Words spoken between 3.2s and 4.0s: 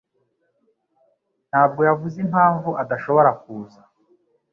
kuza.